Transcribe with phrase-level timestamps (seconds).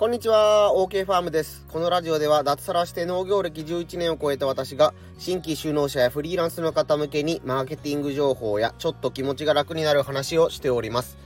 [0.00, 1.66] こんにちは、OK ファームです。
[1.68, 11.18] このラジオでは脱サラして農業歴11年を超えた私が新規就農者やフリーランスの方向けにマーケティング情報やちょっと気持ちが楽になる話をしております。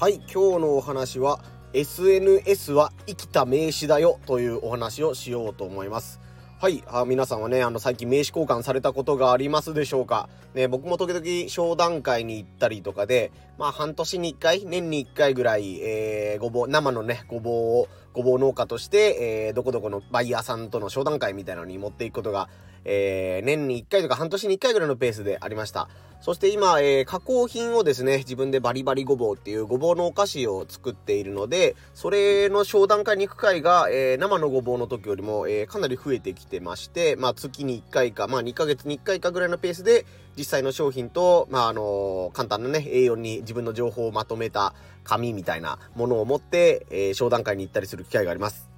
[0.00, 1.38] はい、今日のお話は
[1.72, 6.18] SNS は生きた名詞だよというお話をしようと思います。
[6.58, 6.82] はい。
[6.86, 10.30] あ皆さんはね、あの、最近名刺交換されたことがありますでしょうか？
[10.54, 22.48] ね、僕も時々商談会に行ったりとかで、まあ、半年に一回、年に一回ぐらい、えー、ごぼう、生のね、ごぼうを、ごぼう農家として、えー、どこどこのバイヤーさんとの商談会みたいなのに持っていくことが
[22.86, 25.88] えー、年に1回とか半年に1回ぐらいのペースでありました。
[26.20, 48.68] そして今、えー、加工品をですね、自分でバリバリごぼうっていうごぼうのお菓子を作っているので、それの商談会に行く回が、えー、生のごぼうの時よりも、えー、かなり増えてきてまして、まあ月に1回か、まあ2ヶ月に1回かぐらいのペースで、実際の商品と、まああの簡単なね、A4 に自分の情報をまとめた紙みたいなものを持って、え商談会に行ったりする機会があります。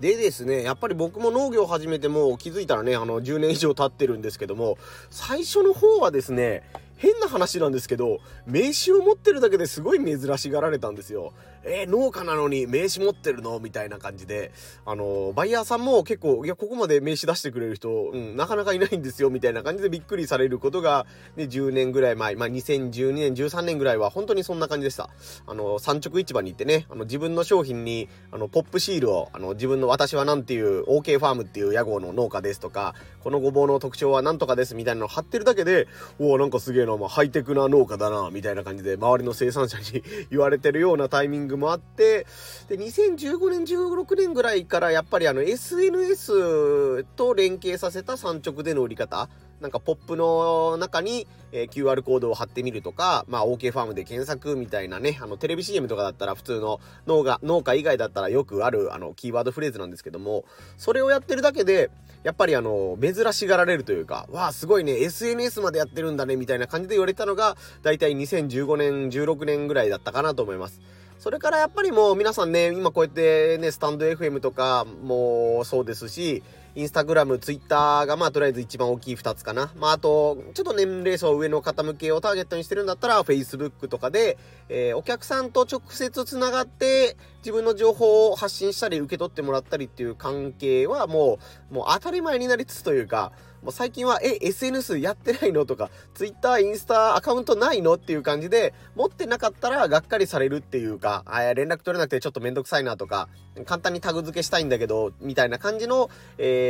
[0.00, 4.76] でですね、やっぱり僕も農業を始めても気づいたらね、あの、10年以上経ってるんですけども、
[5.10, 6.62] 最初の方はですね、
[6.96, 11.32] 変な話なんですけど、名刺を持ってるだけですごい珍しがられたんですよ。
[11.64, 13.58] えー、農家なのに名刺持ってるの？
[13.58, 14.52] みたいな感じで、
[14.84, 21.06] あのー、バイヤーさんも結構、いや、ここまで名刺出してくれる人、うん、なかなかいないんですよ、みたいな感じでびっくりされることが、
[21.36, 25.08] ね、10年ぐらい前、まあ、2012年、13年ぐらいは本当にそんな感じでした。
[25.46, 42.26] あのー、産直市場に行ってね、あの、自分の商品に、あの、ポップシールを、あの、自分の私はなんていう、OK ファームっていう屋号の農家ですとか、このごぼうの特徴はなんとかですみたいなのを貼ってるだけで、おおなんかすげえな、まあ、ハイテクな農家だな、みたいな感じで、周りの生産者に言われてるようなタイミングもあって、
[42.68, 49.28] で、2015年、16年ぐらいからやっぱりあの SNS と連携させた産直での売り方、
[49.60, 60.44] なんかポップの中に、えー、QR コードを貼ってみるとか、まあ OK ファームで検索みたいなね、あのテレビ CM とかだったら普通の農家、農家以外だったらよくあるあのキーワードフレーズなんですけども、
[60.76, 61.90] それをやってるだけで、
[62.24, 70.80] やっぱりあの、珍しがられるというか、わあ、すごいね、SNS までやってるんだね、みたいな感じで言われたのが、だいたい2015年、16年ぐらいだったかなと思います。
[71.18, 76.42] それからやっぱりもう皆さんね、今こうやってね、スタンド FM とかもそうですし、
[76.76, 79.72] インスタグラム、ツイッターがまあとりあえず一番大きい2つかな。
[79.76, 84.36] まああと、ちょっと年齢層上の方向けをターゲットにしてるんだったら、Facebook とかで、
[84.68, 91.38] えー、お客さんと直接つながって、自分の情報を発信したり受け取ってもらったりっていう関係はも
[91.70, 93.32] う、もう当たり前になりつつというか、
[93.64, 103.28] もう最近は、え、SNS やってないのとか、Twitter、インスタアカウントないのっていう感じで、持ってなかったらがっかりされるっていうか、あ連絡取れなくてちょっとめんどくさいなとか、
[103.64, 106.63] 簡単にタグ付けしたいんだけど、みたいな感じの、えー、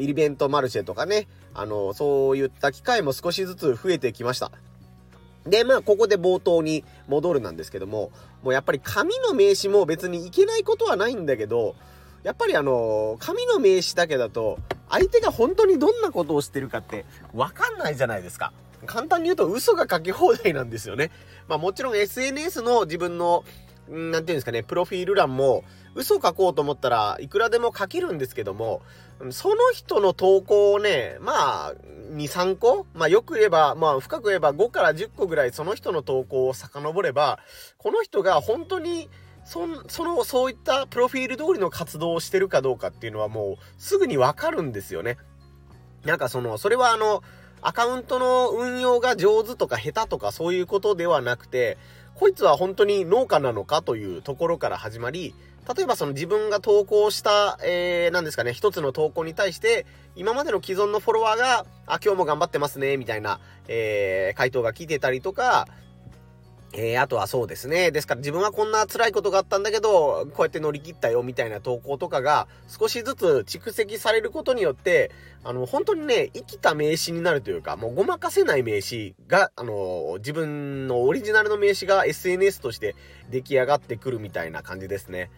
[0.00, 4.50] イベントマルシェとかね、あの、そういった機会も少しずつ増えてきました。
[5.46, 8.10] で、まあ、ここで冒頭に戻るなんですけども、
[8.42, 11.74] もうやっぱり紙の名刺も別にいけないことはないんだけど、
[12.22, 18.52] やっぱりあの、紙の名刺だけだと、相手が本当にどんなことをしてるかってわかんないじゃないですか。
[18.86, 21.10] 簡単に言うと嘘が書き放題なんですよね。
[21.48, 23.44] まあもちろん SNS の自分の、
[23.88, 25.64] なんていうんですかね、プロフィール欄も
[25.94, 28.82] 嘘書こうと思ったらいくらでも書けるんですけども、
[29.30, 31.74] その人の投稿をね、まあ、
[32.12, 37.38] 2、3個まあよく言えば、まあ深く言えば5から10個ぐらいその人の投稿を遡れば、
[37.78, 39.08] この人が本当に
[39.44, 45.18] そその、そういったプロフィール通りの活動をしてるかどうかっていうのはもうすぐにわかるんですよね。
[46.04, 47.22] なんかその、それはあの、
[47.60, 51.78] アカウントの運用が上手とか下手とかそういうことではなくて、
[52.14, 55.34] こいつは本当に農家なのかというところから始まり、
[55.76, 65.66] 例えばその自分が投稿した、えー、なんですかね、一つの投稿に対して、今までの既存のフォロワーが、あ、今日も頑張ってますね、みたいな、えー、回答が来てたりとか、
[66.76, 67.92] えー、あとはそうですね。
[67.92, 75.12] ですから自分はこんな辛いことがあったんだけど、こうやって乗り切ったよみたいな投稿とかが少しずつ蓄積されることによって、
[75.44, 82.96] あの、本当にね、生きた名刺になるというか、もうごまかせない名刺が、あの、自分のオリジナルの名刺が SNS として
[83.30, 85.30] 出来上がってくるみたいな感じですね。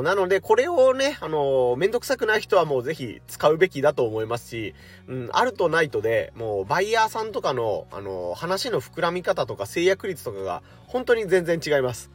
[0.00, 4.74] なので、これをね、あの、めんどくさくない人はもうぜひ使うべきだと思いますし、
[5.06, 12.10] うん、あるとないとで、もうバイヤーさんとかの、あの、話の膨らみ方とか制約率とかが本当に全然違います。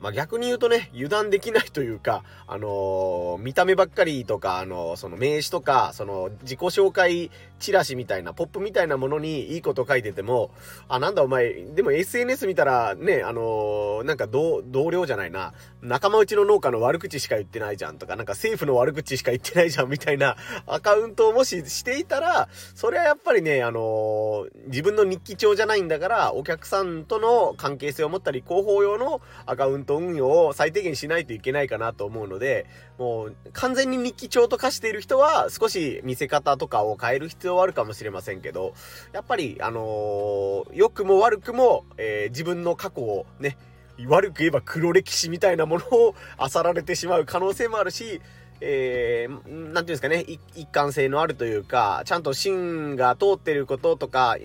[0.00, 10.50] まあ、逆に言うとね、油断できないというか、あのー、見た目ばっかりとか、あの、その名刺とか、その自己紹介チラシみたいな、ポップみたいなものにいいこと書いてても、
[10.88, 20.36] あ、なんだお前、でも SNS 見たらね、あの、なんか同、同僚じゃないな、仲間内の農家の悪口しか言ってないじゃんとか、なんか政府の悪口しか言ってないじゃんみたいな
[20.66, 32.66] アカウントをもししていたら、それはやっぱりね、あの、自分の日記帳じゃないんだから、お客さんとの関係性を持ったり、広報用のアカウント運用を最低限しないといけないかなと思うので、
[32.98, 38.74] もう完全に日記帳と化している人は少し見せ方とかを変える必要はあるかもしれませんけど、
[39.12, 43.56] やっぱり、あの、良くも悪くも、えー、自分の過去をね、
[44.06, 48.20] 悪く言えば黒歴史みたいなものを漁られてしまう可能性もあるし、
[48.60, 50.24] えー、なんていうんですかね、
[50.54, 54.36] 一貫性のあるというか、ちゃんと芯が通ってることとか、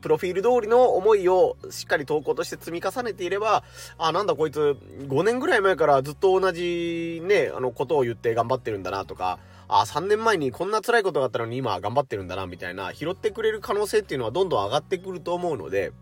[0.00, 3.62] プロフィール通りの思いをしっかり投稿として積み重ねていれば、
[3.98, 4.76] あ、なんだこいつ、
[5.08, 9.38] 5年ぐらい前からずっと同じね、あの、ことを言って頑張ってるんだなとか、
[9.68, 15.92] あ、3年前にこんな辛いことがあったのに今頑張ってるんだな、みたいな、拾ってくれる可能性っていうのはどんどん上がってくると思うので、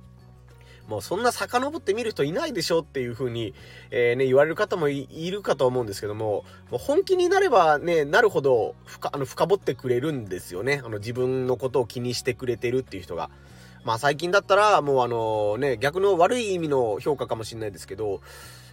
[0.89, 3.55] もうそんな遡って見る人いないでしょっていう風に、
[3.91, 10.81] えー、ね、言われる方もいるかと思うんですけども、もう本気になればね、なるほど深、あの、深掘ってくれるんですよね。
[10.83, 13.31] あの、自分のことを気にしてくれてるっていう人が。
[13.85, 18.23] まあ最近だったら、もうあのね、逆の悪い意味の評価かもしれないですけど、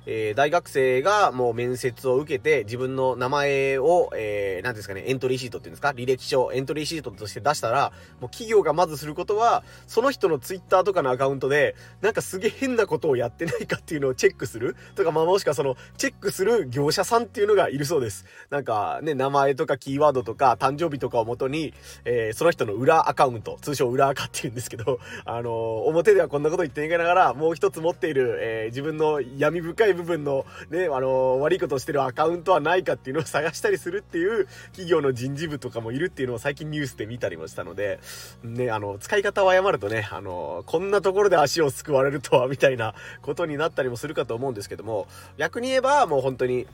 [0.06, 18.26] えー、大学生がもう面接を受けて自分の名前を、えー、なんですかね、エントリーシートっていうんですか、履歴書、エントリーシートとして出したら、もう企業がまずすることは、その人のツイッターとかのアカウントで、なんかすげえ変なことをやってないかっていうのをチェックするとか、まあもしくはその、チェックする業者さんっていうのがいるそうです。
[18.50, 21.74] なんかね、名前とかキーワードとか、誕生日とかをもとに、
[22.06, 25.52] えー、その人の裏アカウント、通称裏アカって言うんですけど、あのー、
[25.90, 38.00] 表ではこんなこと言っていけながら、もう一つ持っている、えー、自分の闇深い部分の、ね、あの、悪いことをしてるアカウントはないかっていうのを探したりするっていう企業の人事部とかもいるっていうのを最近ニュースで見たりもしたので、
[38.44, 45.08] ね、あの、使い方を誤るとね、あの、こんなところで足をすくわれるとは、みたいなことになったりもするかと思うんですけども、
[45.38, 46.68] 逆に言えばもう本当に、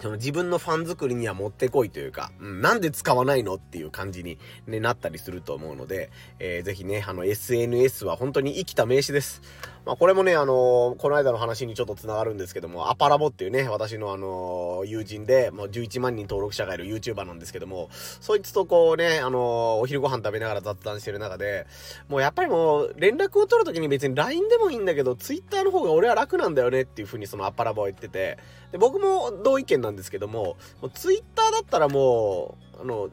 [0.00, 9.42] その自分のファン作りにはもってこいというか、うん、なんで使わないのっていう感じに、ね、なったりすると思うので、えー、ぜひね、あの SNS は本当に生きた名詞です。
[9.84, 17.88] まあこれもね、あのー、この間の話にちょっと繋がるんですけども、アパラボっていうね、私のあのー、友人で、もう11万人登録者がいる YouTuber なんですけども、
[18.20, 19.42] そいつとこうね、あのー、
[19.80, 21.66] お昼ご飯食べながら雑談してる中で、
[22.08, 28.38] もうやっぱりもう連絡を取るときに別に LINE でもいいんだけど、Twitter の方が俺は楽なんだよねっていう風にそのアパラボは言ってて、
[28.72, 33.10] で、僕も同意見なんんですけども、もう Twitter だったらもう、あの、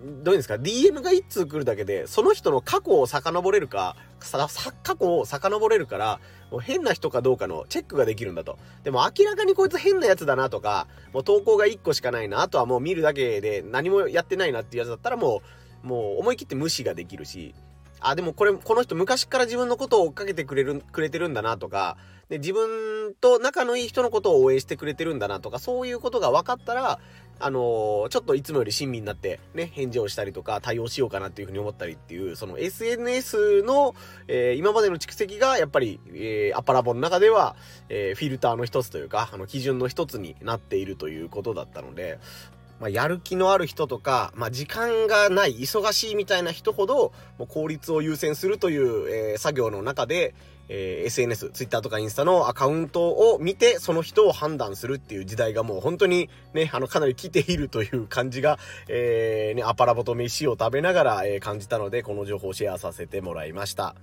[0.00, 4.48] どういうんですか ?DM が一通来るだけで、その人の過去を遡れるか、さ、
[4.82, 6.20] 過去を遡れるから、
[6.50, 8.58] もう変な人かどうかのチェックができるんだと。
[8.84, 15.42] でも明らかにこいつ変なやつだなとか、もう投稿が1個しかないな、あとはもう見るだけで何もやってないなっていうやつだったらも
[15.84, 17.54] う、もう思い切って無視ができるし、
[18.00, 21.96] あ、でもこれ、この人昔から自分のことを追っかけてくれる、くれてるんだなとか、
[22.28, 26.98] で、自分と仲のいい人のことを応援してくれてるんだなとか、そういうことが分かったら、
[27.40, 33.94] あのー、ちょっといつもより親身になって、ね、返事をしたりとか、対応しようかなっていうふうに思ったりっていう、その SNS の、
[34.26, 37.56] えー、今までの蓄積が、やっぱり、えー、アパラボの中では、
[37.88, 42.18] えフィルターの一つというか、あの、基準の一つになっているということだったので、
[42.80, 50.34] まあ、やる気のある人とか、まあ、時間がない、忙しいみたいな人ほど、もう効率を優先するという、えー、作業の中で、
[50.68, 58.58] えー、SNS、Twitter とかインスタのアカウントを見て、その人を判断するっていう時代がもう本当にね、あの、かなり来ているという感じが、
[58.88, 63.94] えー、ね、アパラボと飯を食べながら、えー、感じたので、この情報をシェアさせてもらいました。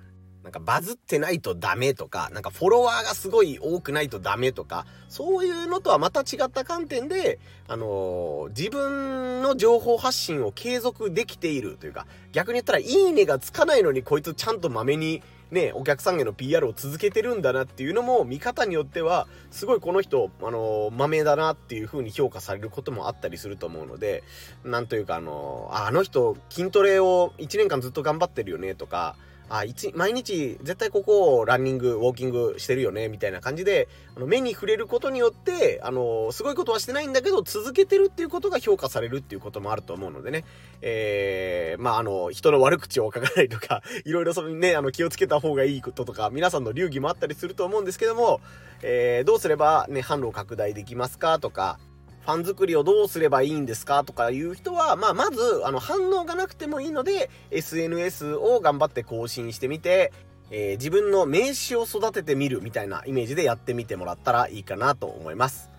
[0.45, 24.23] なんかバズってないとダメとか、なんかフォロワーがすごい多くないとダメとか、そういうのとはまた違った観点で、あのー、自分の情報発信を継続できているというか、逆に言ったらいいねがつかないのにこいつちゃんとまめにね、お客さんへの PR を続けてるんだなっていうのも、見方によっては、すごいこの人、あのー、豆だなっていう風に評価されることもあったりすると思うので、
[24.63, 29.15] なんというかあのー、あの人、筋トレを1年間ずっと頑張ってるよねとか、
[29.49, 40.45] あ、一、毎日絶対ここをランニング、ウォーキングしてるよね、みたいな感じで、あの、目に触れることによって、あの、すごいことはしてないんだけど、続けてるっていうことが評価されるっていうこともあると思うのでね。
[40.81, 48.41] えー、まあ、あの、人の悪口を書かないとか、 いろいろそのね、あの、気をつけた方がいいこととか、皆さんの流儀もあったりすると思うんですけども、
[48.81, 51.79] えー、どうすればね、販路を拡大できますかとか、
[52.25, 60.11] ファン作りをどうすればいいんですかとかいう人は、まあ、まず、あの、反応がなくてもいいので、SNS を頑張って更新してみて、
[60.49, 65.69] えー、自分の名刺を育ててみるみたいなイメージでやってみてもらったらいいかなと思います。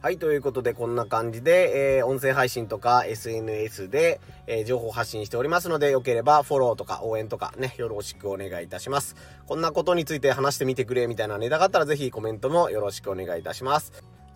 [0.00, 9.14] はい、ということでこんな感じで、えー、音声配信とか SNS で、えー、情報発信しておりますので、よければフォローとか応援とかね、よろしくお願いいたします。
[9.46, 13.92] こんなことについて話してみてくれみたいなネタがあったらぜひコメントもよろしくお願いいたします。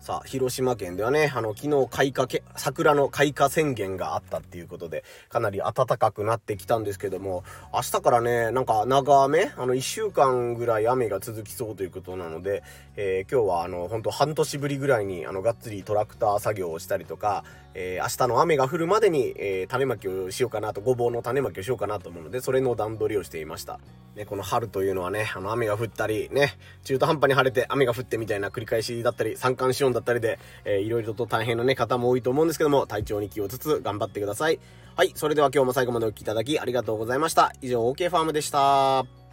[0.07, 12.63] さあ、広島県ではね、あの、昨日開花け、桜の開花宣言があったっていうことで、かなり暖かくなってきたんですけども、明日からね、なんか長雨、あの、1週間ぐらい雨が続きそうということなので、
[12.95, 23.81] えー、今日はあの、本当半年ぶりぐらいに、あの、がっつりトラクター作業をしたりとか、えー、明日の雨が降るまでに、えー、種まきをしようかなと、ごぼうの種まきをしようかなと思うので、それの段取りをしていました。
[24.15, 26.53] ね、この春というのはね、あの、雨が降ったり、ね、
[26.85, 34.59] 中途半端に晴れて雨が降ってみたいな繰り返しだったり、三寒四温だったりで、えー、いろいろと大変なね、方も多いと思うんですけども、体調に気をつつ頑張ってください。
[34.95, 37.53] はい、それでは今日も最後までお聴きいただきありがとうございました。
[37.61, 39.26] 以上、OK ファームでした。